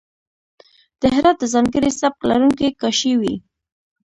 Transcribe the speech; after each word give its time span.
د 1.01 1.03
هرات 1.15 1.37
د 1.39 1.43
ځانګړی 1.53 1.91
سبک 2.01 2.19
لرونکی 2.29 2.67
کاشي 2.81 3.13
وې. 3.19 3.35